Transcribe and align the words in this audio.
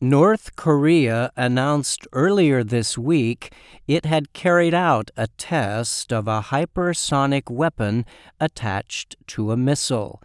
North 0.00 0.54
Korea 0.54 1.32
announced 1.36 2.06
earlier 2.12 2.62
this 2.62 2.96
week 2.96 3.52
it 3.88 4.06
had 4.06 4.32
carried 4.32 4.72
out 4.72 5.10
a 5.16 5.26
test 5.26 6.12
of 6.12 6.28
a 6.28 6.40
hypersonic 6.40 7.50
weapon 7.50 8.06
attached 8.38 9.16
to 9.26 9.50
a 9.50 9.56
missile. 9.56 10.22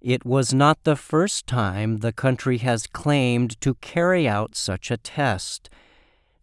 It 0.00 0.24
was 0.24 0.54
not 0.54 0.84
the 0.84 0.94
first 0.94 1.48
time 1.48 1.98
the 1.98 2.12
country 2.12 2.58
has 2.58 2.86
claimed 2.86 3.60
to 3.62 3.74
carry 3.74 4.28
out 4.28 4.54
such 4.54 4.92
a 4.92 4.96
test. 4.96 5.68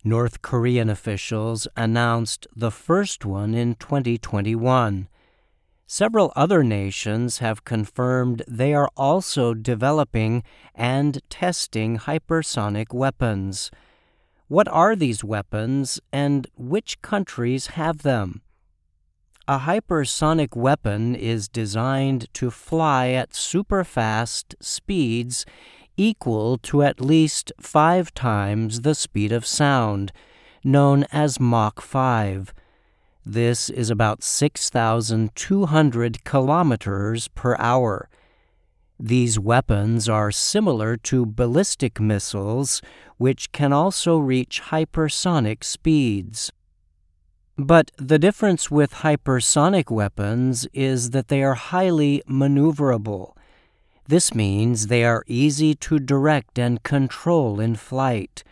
North 0.03 0.41
Korean 0.41 0.89
officials 0.89 1.69
announced 1.77 2.47
the 2.53 2.71
first 2.71 3.23
one 3.23 3.55
in 3.55 3.75
2021. 3.75 5.07
Several 5.89 6.33
other 6.35 6.65
nations 6.65 7.37
have 7.37 7.63
confirmed 7.63 8.43
they 8.45 8.73
are 8.73 8.89
also 8.97 9.53
developing 9.53 10.43
and 10.75 11.21
testing 11.29 11.97
hypersonic 11.99 12.93
weapons. 12.93 13.71
What 14.49 14.67
are 14.67 14.97
these 14.97 15.23
weapons 15.23 16.01
and 16.11 16.45
which 16.57 17.01
countries 17.01 17.67
have 17.67 18.03
them? 18.03 18.41
A 19.47 19.59
hypersonic 19.59 20.57
weapon 20.57 21.15
is 21.15 21.47
designed 21.47 22.27
to 22.33 22.51
fly 22.51 23.11
at 23.11 23.31
superfast 23.31 24.55
speeds 24.59 25.45
equal 25.95 26.57
to 26.57 26.83
at 26.83 26.99
least 26.99 27.53
five 27.61 28.13
times 28.13 28.81
the 28.81 28.93
speed 28.93 29.31
of 29.31 29.45
sound, 29.45 30.11
known 30.65 31.05
as 31.13 31.39
Mach 31.39 31.79
5. 31.79 32.53
This 33.29 33.69
is 33.69 33.89
about 33.89 34.23
6,200 34.23 36.23
kilometers 36.23 37.27
per 37.27 37.57
hour. 37.59 38.07
These 38.97 39.37
weapons 39.37 40.07
are 40.07 40.31
similar 40.31 40.95
to 40.95 41.25
ballistic 41.25 41.99
missiles, 41.99 42.81
which 43.17 43.51
can 43.51 43.73
also 43.73 44.17
reach 44.17 44.61
hypersonic 44.69 45.65
speeds. 45.65 46.53
But 47.57 47.91
the 47.97 48.17
difference 48.17 48.71
with 48.71 49.03
hypersonic 49.03 49.91
weapons 49.91 50.65
is 50.71 51.09
that 51.09 51.27
they 51.27 51.43
are 51.43 51.55
highly 51.55 52.23
maneuverable. 52.29 53.35
This 54.07 54.33
means 54.33 54.87
they 54.87 55.03
are 55.03 55.25
easy 55.27 55.75
to 55.75 55.99
direct 55.99 56.57
and 56.57 56.81
control 56.81 57.59
in 57.59 57.75
flight. 57.75 58.45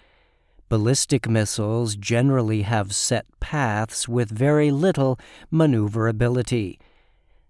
Ballistic 0.67 1.29
missiles 1.29 1.95
generally 1.95 2.63
have 2.63 2.95
set 2.95 3.25
paths 3.39 4.07
with 4.07 4.29
very 4.31 4.71
little 4.71 5.19
maneuverability. 5.51 6.79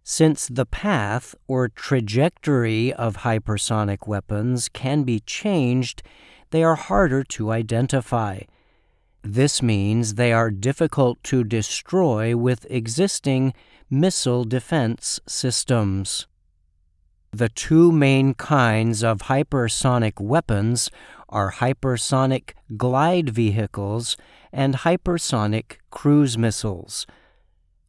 Since 0.03 0.47
the 0.47 0.66
path 0.66 1.33
or 1.47 1.69
trajectory 1.69 2.93
of 2.93 3.17
hypersonic 3.17 4.08
weapons 4.08 4.69
can 4.69 5.03
be 5.03 5.21
changed, 5.21 6.03
they 6.52 6.63
are 6.63 6.75
harder 6.75 7.23
to 7.23 7.52
identify. 7.52 8.41
This 9.23 9.61
means 9.63 10.13
they 10.13 10.31
are 10.31 10.52
difficult 10.52 11.23
to 11.23 11.43
destroy 11.43 12.36
with 12.36 12.67
existing 12.69 13.53
missile 13.89 14.43
defense 14.43 15.19
systems. 15.25 16.27
The 17.36 17.50
two 17.50 17.91
main 17.91 18.33
kinds 18.33 19.03
of 19.03 19.23
hypersonic 19.23 20.22
weapons 20.22 20.89
are 21.28 21.52
hypersonic 21.52 22.52
glide 22.77 23.30
vehicles 23.30 24.16
and 24.53 24.73
hypersonic 24.73 25.80
cruise 25.92 26.38
missiles. 26.38 27.05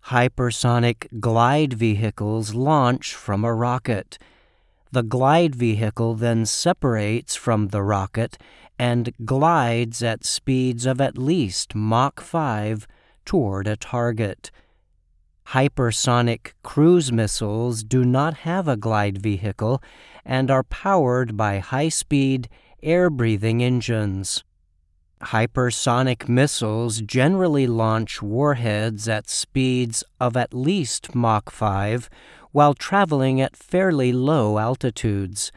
Hypersonic 0.06 1.20
glide 1.20 1.74
vehicles 1.74 2.54
launch 2.54 3.14
from 3.14 3.44
a 3.44 3.54
rocket. 3.54 4.18
The 4.90 5.04
glide 5.04 5.54
vehicle 5.54 6.16
then 6.16 6.44
separates 6.44 7.36
from 7.36 7.68
the 7.68 7.84
rocket 7.84 8.36
and 8.80 9.14
glides 9.24 10.02
at 10.02 10.24
speeds 10.24 10.86
of 10.86 11.00
at 11.00 11.16
least 11.16 11.72
Mach 11.72 12.20
5 12.20 12.88
toward 13.24 13.68
a 13.68 13.76
target. 13.76 14.50
Hypersonic 15.50 16.54
cruise 16.64 17.12
missiles 17.12 17.84
do 17.84 18.04
not 18.04 18.38
have 18.38 18.66
a 18.66 18.76
glide 18.76 19.18
vehicle 19.22 19.80
and 20.24 20.50
are 20.50 20.64
powered 20.64 21.36
by 21.36 21.60
high 21.60 21.88
speed 21.88 22.48
air 22.82 23.08
breathing 23.08 23.62
engines. 23.62 24.42
Hypersonic 25.22 26.28
missiles 26.28 27.00
generally 27.00 27.68
launch 27.68 28.20
warheads 28.20 29.08
at 29.08 29.30
speeds 29.30 30.02
of 30.20 30.36
at 30.36 30.52
least 30.52 31.14
Mach 31.14 31.48
5 31.50 32.10
while 32.50 32.74
traveling 32.74 33.40
at 33.40 33.56
fairly 33.56 34.12
low 34.12 34.58
altitudes. 34.58 35.52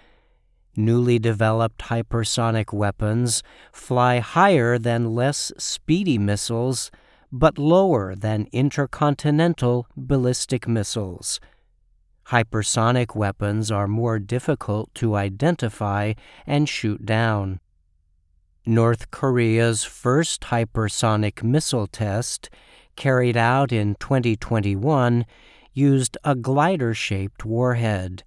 Newly 0.76 1.18
developed 1.18 1.80
hypersonic 1.84 2.72
weapons 2.72 3.42
fly 3.72 4.20
higher 4.20 4.78
than 4.78 5.16
less 5.16 5.52
speedy 5.58 6.20
missiles 6.20 6.92
but 7.32 7.58
lower 7.58 8.16
than 8.16 8.48
intercontinental 8.52 9.88
ballistic 9.96 10.68
missiles. 10.68 11.40
Hypersonic 12.28 13.16
weapons 13.16 13.72
are 13.72 13.88
more 13.88 14.20
difficult 14.20 14.94
to 14.96 15.16
identify 15.16 16.14
and 16.46 16.70
shoot 16.70 17.06
down. 17.06 17.60
North 18.66 19.10
Korea's 19.10 19.84
first 19.84 20.42
hypersonic 20.42 21.42
missile 21.42 21.88
test, 21.88 22.50
carried 22.96 23.38
out 23.38 23.72
in 23.72 23.96
2021, 23.96 25.26
used 25.74 26.18
a 26.24 26.36
glider 26.36 26.94
shaped 26.94 27.46
warhead. 27.46 28.24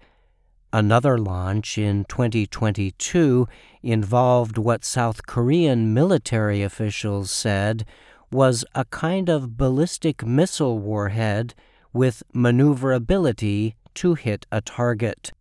Another 0.72 1.18
launch 1.18 1.76
in 1.76 2.04
2022 2.06 3.46
involved 3.82 4.58
what 4.58 4.84
South 4.84 5.26
Korean 5.26 5.92
military 5.92 6.62
officials 6.62 7.30
said 7.30 7.84
was 8.32 8.65
a 8.75 8.84
kind 8.87 9.28
of 9.28 9.56
ballistic 9.56 10.25
missile 10.25 10.78
warhead 10.78 11.54
with 11.93 12.22
maneuverability 12.32 13.76
to 13.94 14.15
hit 14.15 14.47
a 14.50 14.60
target. 14.60 15.32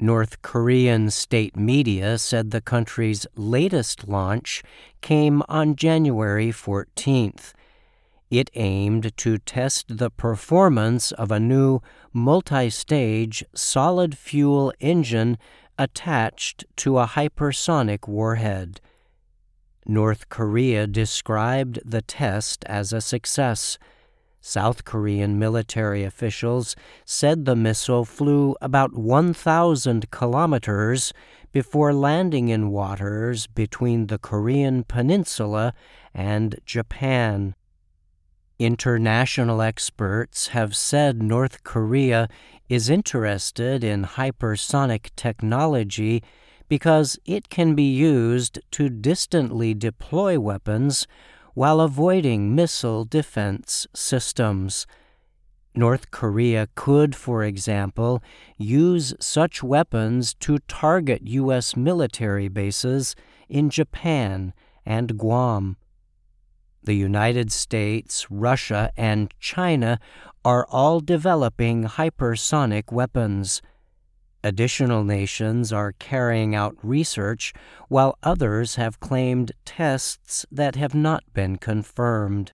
North 0.00 0.42
Korean 0.42 1.10
state 1.10 1.56
media 1.56 2.18
said 2.18 2.50
the 2.50 2.60
country's 2.60 3.26
latest 3.36 4.08
launch 4.08 4.62
came 5.00 5.42
on 5.48 5.76
January 5.76 6.48
14th. 6.48 7.52
It 8.30 8.50
aimed 8.54 9.16
to 9.18 9.38
test 9.38 9.98
the 9.98 10.10
performance 10.10 11.12
of 11.12 11.30
a 11.30 11.38
new 11.38 11.80
multi 12.12 12.70
stage 12.70 13.44
solid 13.54 14.16
fuel 14.16 14.72
engine 14.80 15.38
attached 15.78 16.64
to 16.76 16.98
a 16.98 17.06
hypersonic 17.06 18.08
warhead. 18.08 18.80
North 19.86 20.28
Korea 20.28 20.86
described 20.86 21.80
the 21.84 22.02
test 22.02 22.64
as 22.66 22.92
a 22.92 23.00
success. 23.00 23.78
South 24.40 24.84
Korean 24.84 25.38
military 25.38 26.02
officials 26.04 26.74
said 27.04 27.44
the 27.44 27.56
missile 27.56 28.04
flew 28.04 28.56
about 28.60 28.92
1,000 28.92 30.10
kilometers 30.10 31.12
before 31.52 31.94
landing 31.94 32.48
in 32.48 32.70
waters 32.70 33.46
between 33.46 34.08
the 34.08 34.18
Korean 34.18 34.82
peninsula 34.84 35.74
and 36.12 36.58
Japan. 36.64 37.54
International 38.58 39.62
experts 39.62 40.48
have 40.48 40.74
said 40.74 41.22
North 41.22 41.62
Korea 41.64 42.28
is 42.68 42.88
interested 42.88 43.84
in 43.84 44.04
hypersonic 44.04 45.10
technology 45.14 46.22
because 46.72 47.18
it 47.26 47.50
can 47.50 47.74
be 47.74 47.92
used 47.92 48.58
to 48.70 48.88
distantly 48.88 49.74
deploy 49.74 50.40
weapons 50.40 51.06
while 51.52 51.82
avoiding 51.82 52.54
missile 52.54 53.04
defense 53.04 53.86
systems. 53.94 54.86
North 55.74 56.10
Korea 56.10 56.68
could, 56.74 57.14
for 57.14 57.44
example, 57.44 58.22
use 58.56 59.12
such 59.20 59.62
weapons 59.62 60.32
to 60.40 60.60
target 60.60 61.20
U.S. 61.26 61.76
military 61.76 62.48
bases 62.48 63.14
in 63.50 63.68
Japan 63.68 64.54
and 64.86 65.18
Guam. 65.18 65.76
The 66.82 66.96
United 66.96 67.52
States, 67.52 68.30
Russia, 68.30 68.90
and 68.96 69.30
China 69.38 70.00
are 70.42 70.66
all 70.70 71.00
developing 71.00 71.84
hypersonic 71.84 72.90
weapons. 72.90 73.60
Additional 74.44 75.04
nations 75.04 75.72
are 75.72 75.92
carrying 75.92 76.54
out 76.54 76.76
research, 76.82 77.52
while 77.88 78.18
others 78.24 78.74
have 78.74 78.98
claimed 78.98 79.52
tests 79.64 80.44
that 80.50 80.74
have 80.74 80.94
not 80.94 81.22
been 81.32 81.56
confirmed. 81.56 82.52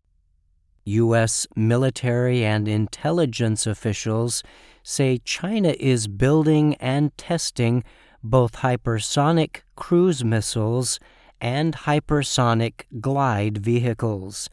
U.S. 0.84 1.46
military 1.56 2.44
and 2.44 2.68
intelligence 2.68 3.66
officials 3.66 4.42
say 4.82 5.18
China 5.18 5.74
is 5.78 6.08
building 6.08 6.74
and 6.76 7.16
testing 7.16 7.84
both 8.22 8.56
hypersonic 8.56 9.62
cruise 9.76 10.24
missiles 10.24 10.98
and 11.40 11.74
hypersonic 11.74 12.84
glide 13.00 13.58
vehicles. 13.58 14.50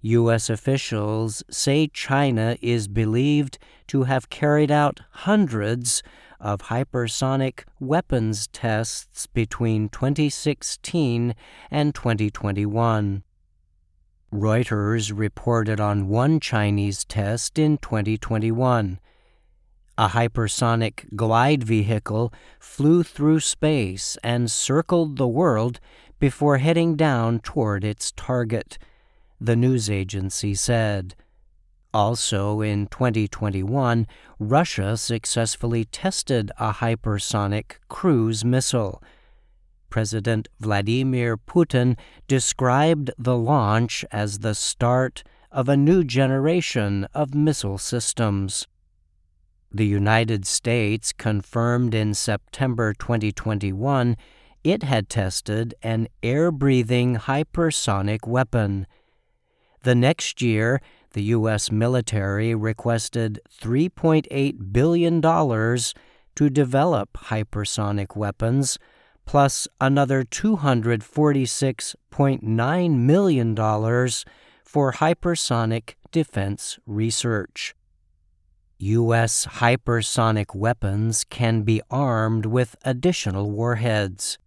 U.S. 0.00 0.48
officials 0.48 1.42
say 1.50 1.88
China 1.88 2.56
is 2.62 2.88
believed 2.88 3.58
to 3.88 4.04
have 4.04 4.30
carried 4.30 4.70
out 4.70 5.00
hundreds 5.10 6.02
of 6.40 6.62
hypersonic 6.62 7.64
weapons 7.80 8.46
tests 8.48 9.26
between 9.26 9.88
2016 9.88 11.34
and 11.70 11.94
2021. 11.94 13.22
Reuters 14.32 15.12
reported 15.16 15.80
on 15.80 16.08
one 16.08 16.38
Chinese 16.38 17.04
test 17.04 17.58
in 17.58 17.78
2021. 17.78 19.00
A 19.96 20.08
hypersonic 20.08 21.16
glide 21.16 21.64
vehicle 21.64 22.32
flew 22.60 23.02
through 23.02 23.40
space 23.40 24.16
and 24.22 24.50
circled 24.50 25.16
the 25.16 25.26
world 25.26 25.80
before 26.18 26.58
heading 26.58 26.94
down 26.94 27.40
toward 27.40 27.84
its 27.84 28.12
target, 28.12 28.78
the 29.40 29.56
news 29.56 29.88
agency 29.88 30.54
said. 30.54 31.14
Also 31.94 32.60
in 32.60 32.86
2021, 32.88 34.06
Russia 34.38 34.96
successfully 34.96 35.84
tested 35.86 36.50
a 36.58 36.72
hypersonic 36.72 37.76
cruise 37.88 38.44
missile. 38.44 39.02
President 39.88 40.48
Vladimir 40.60 41.36
Putin 41.36 41.96
described 42.26 43.10
the 43.18 43.36
launch 43.36 44.04
as 44.12 44.40
the 44.40 44.54
start 44.54 45.22
of 45.50 45.68
a 45.68 45.76
new 45.76 46.04
generation 46.04 47.06
of 47.14 47.34
missile 47.34 47.78
systems. 47.78 48.66
The 49.72 49.86
United 49.86 50.46
States 50.46 51.12
confirmed 51.12 51.94
in 51.94 52.14
September 52.14 52.92
2021 52.92 54.16
it 54.64 54.82
had 54.82 55.08
tested 55.08 55.74
an 55.82 56.08
air 56.22 56.50
breathing 56.50 57.16
hypersonic 57.16 58.26
weapon. 58.26 58.86
The 59.84 59.94
next 59.94 60.42
year, 60.42 60.80
the 61.12 61.24
U.S. 61.24 61.70
military 61.70 62.54
requested 62.54 63.40
$3.8 63.60 64.72
billion 64.72 65.20
to 65.20 66.50
develop 66.50 67.12
hypersonic 67.14 68.16
weapons, 68.16 68.78
plus 69.24 69.68
another 69.80 70.24
$246.9 70.24 72.98
million 72.98 73.56
for 74.64 74.92
hypersonic 74.92 75.94
defense 76.12 76.78
research. 76.86 77.74
U.S. 78.78 79.46
hypersonic 79.46 80.54
weapons 80.54 81.24
can 81.24 81.62
be 81.62 81.82
armed 81.90 82.46
with 82.46 82.76
additional 82.84 83.50
warheads. 83.50 84.38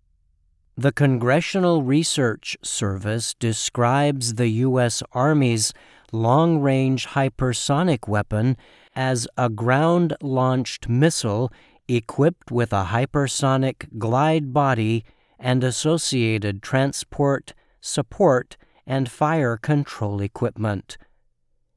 The 0.77 0.93
Congressional 0.93 1.83
Research 1.83 2.57
Service 2.63 3.33
describes 3.33 4.35
the 4.35 4.47
U.S. 4.47 5.03
Army's 5.11 5.73
long 6.11 6.59
range 6.59 7.07
hypersonic 7.07 8.07
weapon 8.07 8.57
as 8.95 9.27
a 9.37 9.49
ground 9.49 10.15
launched 10.21 10.89
missile 10.89 11.51
equipped 11.87 12.51
with 12.51 12.71
a 12.73 12.85
hypersonic 12.85 13.97
glide 13.97 14.53
body 14.53 15.03
and 15.39 15.63
associated 15.63 16.61
transport, 16.61 17.53
support, 17.79 18.57
and 18.85 19.09
fire 19.09 19.57
control 19.57 20.21
equipment. 20.21 20.97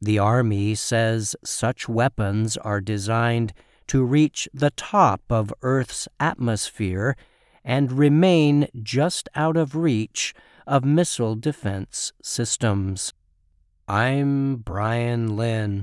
The 0.01 0.19
Army 0.19 0.75
says 0.75 1.35
such 1.45 1.89
weapons 1.89 2.57
are 2.59 2.81
designed 2.81 3.53
to 3.87 4.05
reach 4.05 4.49
the 4.53 4.71
top 4.71 5.23
of 5.31 5.53
Earth's 5.63 6.09
atmosphere 6.21 7.17
and 7.65 7.93
remain 7.93 8.69
just 8.83 9.29
out 9.35 9.57
of 9.57 9.75
reach 9.75 10.35
of 10.67 10.85
missile 10.85 11.35
defense 11.35 12.13
systems. 12.23 13.13
I'm 13.87 14.57
Brian 14.57 15.37
Lynn. 15.37 15.83